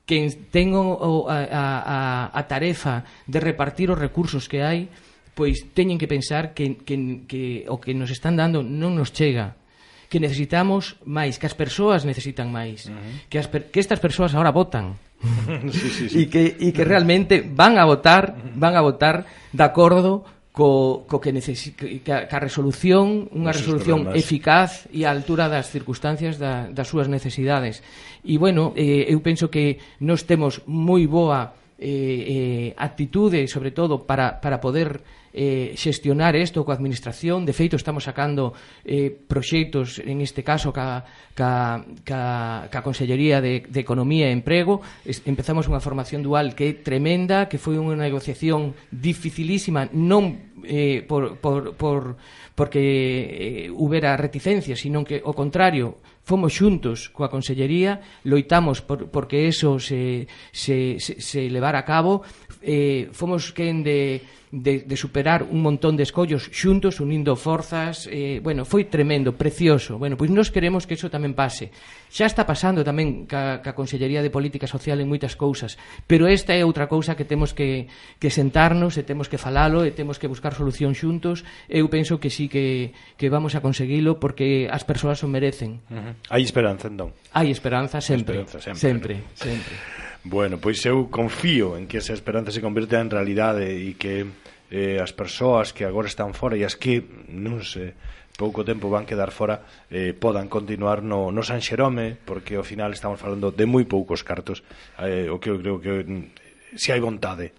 que 0.07 0.23
ten 0.49 0.71
o, 0.71 1.27
a, 1.27 1.37
a, 1.51 1.97
a 2.31 2.41
tarefa 2.47 3.03
de 3.27 3.43
repartir 3.43 3.91
os 3.91 3.99
recursos 3.99 4.47
que 4.47 4.63
hai, 4.63 4.87
pois 5.35 5.67
teñen 5.75 5.99
que 5.99 6.07
pensar 6.07 6.55
que, 6.55 6.79
que, 6.81 7.27
que 7.27 7.67
o 7.67 7.77
que 7.77 7.91
nos 7.91 8.09
están 8.09 8.39
dando 8.39 8.63
non 8.63 8.95
nos 8.95 9.11
chega 9.11 9.59
que 10.07 10.23
necesitamos 10.23 10.95
máis, 11.03 11.35
que 11.35 11.45
as 11.51 11.55
persoas 11.55 12.07
necesitan 12.07 12.47
máis, 12.47 12.87
uh 12.87 12.95
-huh. 12.95 13.27
que, 13.27 13.37
as, 13.37 13.47
que 13.51 13.79
estas 13.83 13.99
persoas 13.99 14.31
ahora 14.31 14.55
votan. 14.55 14.95
sí, 15.75 15.89
sí, 15.91 16.07
sí. 16.07 16.17
E 16.23 16.31
que, 16.31 16.55
e 16.55 16.71
que 16.71 16.83
realmente 16.87 17.43
van 17.43 17.75
a 17.75 17.83
votar, 17.83 18.39
van 18.55 18.79
a 18.79 18.81
votar 18.81 19.27
de 19.51 19.63
acordo 19.67 20.23
co, 20.57 21.05
co 21.05 21.21
que, 21.21 21.29
neces, 21.29 21.77
que, 21.77 22.01
que 22.01 22.09
a 22.09 22.41
resolución, 22.41 23.29
unha 23.29 23.53
Esos 23.53 23.69
resolución 23.69 24.09
problemas. 24.09 24.17
eficaz 24.17 24.71
e 24.89 25.05
á 25.05 25.13
altura 25.13 25.53
das 25.53 25.69
circunstancias 25.69 26.41
da, 26.41 26.65
das 26.73 26.89
súas 26.89 27.05
necesidades. 27.05 27.85
E, 28.25 28.41
bueno, 28.41 28.73
eh, 28.73 29.05
eu 29.05 29.21
penso 29.21 29.53
que 29.53 29.77
nos 30.01 30.25
temos 30.25 30.65
moi 30.65 31.05
boa 31.05 31.53
eh, 31.77 32.73
eh, 32.73 32.73
actitude, 32.73 33.45
sobre 33.45 33.69
todo, 33.69 34.09
para, 34.09 34.41
para 34.41 34.57
poder 34.57 35.05
eh, 35.37 35.77
xestionar 35.77 36.33
isto 36.33 36.65
coa 36.65 36.73
administración. 36.73 37.45
De 37.45 37.53
feito, 37.53 37.77
estamos 37.77 38.09
sacando 38.09 38.57
eh, 38.81 39.13
proxeitos, 39.13 40.01
en 40.01 40.25
este 40.25 40.41
caso, 40.41 40.73
ca, 40.73 41.05
ca, 41.37 41.85
ca, 42.01 42.65
ca 42.73 42.81
Consellería 42.81 43.37
de, 43.37 43.61
de 43.61 43.79
Economía 43.79 44.27
e 44.27 44.33
Emprego. 44.33 44.81
Es, 45.05 45.21
empezamos 45.29 45.69
unha 45.69 45.77
formación 45.77 46.25
dual 46.25 46.57
que 46.57 46.73
é 46.73 46.73
tremenda, 46.81 47.45
que 47.45 47.61
foi 47.61 47.77
unha 47.77 47.93
negociación 47.93 48.73
dificilísima, 48.89 49.85
non 49.93 50.57
eh, 50.65 51.05
por, 51.05 51.37
por, 51.37 51.77
por, 51.77 52.17
porque 52.57 52.81
eh, 52.81 53.69
hubera 53.69 54.17
reticencia, 54.17 54.73
sino 54.73 55.05
que, 55.05 55.21
o 55.21 55.37
contrario, 55.37 56.01
fomos 56.25 56.57
xuntos 56.57 57.13
coa 57.13 57.31
Consellería, 57.31 58.01
loitamos 58.25 58.81
por, 58.81 59.07
porque 59.13 59.47
eso 59.47 59.77
se, 59.77 60.27
se, 60.51 60.97
se, 60.99 61.21
se 61.21 61.47
levar 61.47 61.77
a 61.77 61.85
cabo, 61.85 62.25
eh, 62.65 63.07
fomos 63.13 63.53
quen 63.53 63.85
de, 63.85 64.25
de, 64.51 64.83
de 64.83 64.95
superar 64.97 65.26
xerar 65.27 65.43
un 65.43 65.61
montón 65.61 65.99
de 65.99 66.03
escollos 66.03 66.47
xuntos, 66.55 67.03
unindo 67.03 67.35
forzas, 67.35 68.07
eh, 68.07 68.39
bueno, 68.39 68.63
foi 68.63 68.87
tremendo, 68.87 69.35
precioso. 69.35 69.99
Bueno, 69.99 70.15
pois 70.15 70.31
nós 70.31 70.47
queremos 70.55 70.87
que 70.87 70.95
eso 70.95 71.11
tamén 71.11 71.35
pase. 71.35 71.67
Xa 72.07 72.23
está 72.23 72.47
pasando 72.47 72.79
tamén 72.79 73.27
ca, 73.27 73.59
ca 73.59 73.75
Consellería 73.75 74.23
de 74.23 74.31
Política 74.31 74.71
Social 74.71 75.03
en 75.03 75.11
moitas 75.11 75.35
cousas, 75.35 75.75
pero 76.07 76.31
esta 76.31 76.55
é 76.55 76.63
outra 76.63 76.87
cousa 76.87 77.19
que 77.19 77.27
temos 77.27 77.51
que, 77.51 77.91
que 78.23 78.31
sentarnos 78.31 78.95
e 78.95 79.03
temos 79.03 79.27
que 79.27 79.35
falalo 79.35 79.83
e 79.83 79.91
temos 79.91 80.15
que 80.15 80.31
buscar 80.31 80.55
solución 80.55 80.95
xuntos. 80.95 81.43
Eu 81.67 81.91
penso 81.91 82.23
que 82.23 82.31
sí 82.31 82.47
que, 82.47 82.95
que 83.19 83.27
vamos 83.27 83.51
a 83.51 83.59
conseguilo 83.59 84.23
porque 84.23 84.71
as 84.71 84.87
persoas 84.87 85.19
o 85.23 85.27
merecen. 85.27 85.83
Uh 85.91 85.99
-huh. 85.99 86.13
Hai 86.31 86.47
esperanza, 86.47 86.87
entón. 86.87 87.11
Hai 87.35 87.51
esperanza 87.51 87.99
sempre. 87.99 88.47
Esperanza 88.47 88.63
sempre. 88.63 88.79
Sempre, 88.79 89.13
¿no? 89.19 89.35
sempre. 89.35 89.75
Bueno, 90.23 90.55
pois 90.55 90.79
eu 90.87 91.11
confío 91.11 91.75
en 91.75 91.83
que 91.87 91.99
esa 91.99 92.15
esperanza 92.15 92.55
se 92.55 92.63
convirta 92.63 92.99
en 93.03 93.11
realidade 93.11 93.75
e 93.75 93.99
que 93.99 94.47
eh, 94.71 94.99
as 94.99 95.15
persoas 95.15 95.71
que 95.71 95.87
agora 95.87 96.07
están 96.07 96.35
fora 96.35 96.59
e 96.59 96.63
as 96.67 96.75
que, 96.75 97.03
non 97.31 97.63
sei, 97.63 97.95
pouco 98.37 98.61
tempo 98.61 98.87
van 98.93 99.09
quedar 99.09 99.33
fora 99.33 99.65
eh, 99.89 100.13
podan 100.13 100.47
continuar 100.47 101.01
no, 101.01 101.33
no 101.33 101.41
San 101.41 101.59
Xerome 101.59 102.13
porque 102.13 102.55
ao 102.55 102.63
final 102.63 102.93
estamos 102.93 103.17
falando 103.17 103.49
de 103.49 103.65
moi 103.65 103.83
poucos 103.89 104.21
cartos 104.21 104.61
eh, 105.01 105.27
o 105.27 105.41
que 105.41 105.49
eu 105.49 105.57
creo 105.57 105.81
que 105.81 106.05
mm, 106.05 106.77
se 106.77 106.93
hai 106.93 107.01
vontade 107.01 107.51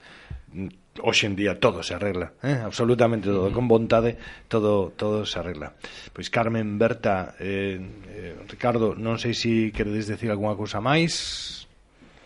mm, 0.55 0.89
hoxe 1.03 1.27
en 1.27 1.35
día 1.39 1.59
todo 1.59 1.83
se 1.83 1.95
arregla, 1.95 2.33
eh? 2.43 2.59
absolutamente 2.63 3.31
todo, 3.31 3.51
con 3.53 3.69
vontade 3.69 4.19
todo 4.51 4.91
todo 4.95 5.23
se 5.27 5.39
arregla. 5.39 5.75
Pois 6.11 6.31
Carmen, 6.31 6.79
Berta, 6.79 7.35
eh, 7.39 7.79
eh, 8.11 8.35
Ricardo, 8.49 8.95
non 8.99 9.19
sei 9.19 9.35
se 9.35 9.71
si 9.71 9.75
queredes 9.75 10.11
decir 10.11 10.31
algunha 10.31 10.59
cousa 10.59 10.83
máis, 10.83 11.67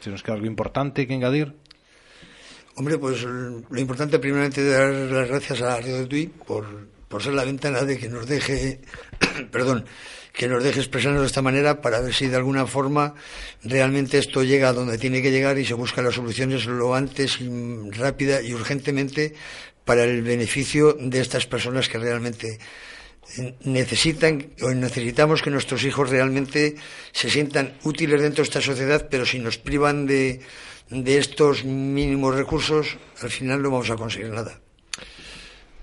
se 0.00 0.08
nos 0.08 0.24
queda 0.24 0.40
algo 0.40 0.48
importante 0.48 1.04
que 1.04 1.14
engadir. 1.14 1.52
Hombre, 2.74 2.96
pues 2.96 3.22
lo 3.22 3.78
importante 3.78 4.18
primeramente 4.18 4.66
dar 4.66 4.88
las 4.88 5.28
gracias 5.28 5.60
a 5.60 5.76
Radio 5.76 5.98
de 5.98 6.06
Tui 6.06 6.26
por, 6.26 6.88
por 7.08 7.22
ser 7.22 7.34
la 7.34 7.44
ventana 7.44 7.82
de 7.82 7.98
que 7.98 8.08
nos 8.08 8.26
deje, 8.26 8.80
perdón, 9.52 9.84
que 10.32 10.48
nos 10.48 10.64
deje 10.64 10.80
expresarnos 10.80 11.20
de 11.20 11.26
esta 11.26 11.42
manera 11.42 11.82
para 11.82 12.00
ver 12.00 12.14
si 12.14 12.28
de 12.28 12.36
alguna 12.36 12.66
forma 12.66 13.14
realmente 13.62 14.16
esto 14.16 14.42
llega 14.42 14.70
a 14.70 14.72
donde 14.72 14.96
tiene 14.96 15.20
que 15.20 15.30
llegar 15.30 15.58
y 15.58 15.66
se 15.66 15.74
buscan 15.74 16.06
las 16.06 16.14
soluciones 16.14 16.64
lo 16.64 16.94
antes 16.94 17.40
y 17.40 17.90
rápida 17.90 18.40
y 18.40 18.54
urgentemente 18.54 19.34
para 19.84 20.04
el 20.04 20.22
beneficio 20.22 20.94
de 20.98 21.20
estas 21.20 21.46
personas 21.46 21.90
que 21.90 21.98
realmente 21.98 22.58
necesitan 23.64 24.52
o 24.62 24.70
necesitamos 24.70 25.42
que 25.42 25.50
nuestros 25.50 25.84
hijos 25.84 26.08
realmente 26.08 26.76
se 27.12 27.28
sientan 27.28 27.76
útiles 27.84 28.20
dentro 28.20 28.42
de 28.42 28.48
esta 28.48 28.60
sociedad, 28.60 29.08
pero 29.10 29.26
si 29.26 29.38
nos 29.38 29.58
privan 29.58 30.06
de, 30.06 30.40
de 30.92 31.16
estos 31.16 31.64
mínimos 31.64 32.36
recursos, 32.36 32.98
al 33.20 33.30
final 33.30 33.62
no 33.64 33.72
vamos 33.72 33.88
a 33.88 33.96
conseguir 33.96 34.28
nada. 34.28 34.60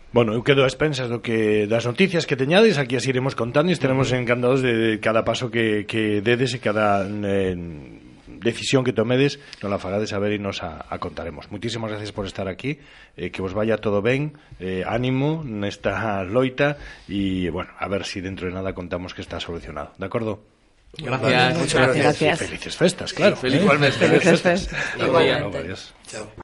Bueno, 0.10 0.34
eu 0.34 0.42
quedo 0.42 0.66
a 0.66 0.70
expensas 0.70 1.06
do 1.06 1.22
que 1.22 1.70
das 1.70 1.86
noticias 1.86 2.25
que 2.25 2.34
teñades, 2.34 2.82
aquí 2.82 2.98
as 2.98 3.06
iremos 3.06 3.38
contando 3.38 3.70
e 3.70 3.78
estaremos 3.78 4.10
encantados 4.10 4.66
de, 4.66 4.74
de 4.74 4.92
cada 4.98 5.22
paso 5.22 5.54
que, 5.54 5.86
que 5.86 6.25
dedes 6.25 6.58
e 6.58 6.60
cada 6.62 7.06
eh, 7.06 7.54
decisión 8.42 8.82
que 8.82 8.89
tomedes 8.89 9.38
non 9.62 9.70
la 9.70 9.78
farades 9.78 10.10
saber 10.10 10.34
e 10.34 10.42
nos 10.42 10.66
a, 10.66 10.82
a 10.82 10.98
contaremos. 10.98 11.54
Muchísimas 11.54 11.94
gracias 11.94 12.10
por 12.10 12.25
estar 12.25 12.50
aquí, 12.50 12.82
eh, 13.22 13.30
que 13.30 13.46
vos 13.46 13.54
vaya 13.54 13.78
todo 13.78 14.01
ben, 14.01 14.34
eh, 14.58 14.82
ánimo 14.82 15.46
nesta 15.46 16.25
loita 16.25 16.82
e, 17.06 17.54
bueno, 17.54 17.70
a 17.78 17.86
ver 17.86 18.01
si 18.01 18.18
dentro 18.18 18.50
de 18.50 18.58
nada 18.58 18.74
contamos 18.74 19.13
que 19.13 19.22
está 19.22 19.38
solucionado. 19.38 19.94
De 20.01 20.10
acordo? 20.10 20.42
Gracias. 20.98 21.58
Muchas 21.58 21.74
gracias. 21.74 22.03
gracias. 22.03 22.39
Felices 22.39 22.77
festas, 22.77 23.13
claro. 23.13 23.36
Sí, 23.36 23.41
feliz, 23.41 23.62
igualmente. 23.62 23.98
Felices 23.98 24.41
festas. 24.41 24.79
Igualmente. 25.00 25.75
Chao. 26.08 26.31